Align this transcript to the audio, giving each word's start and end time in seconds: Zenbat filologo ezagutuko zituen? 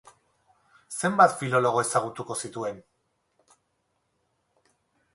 Zenbat 1.01 1.35
filologo 1.41 1.85
ezagutuko 1.87 2.39
zituen? 2.47 2.83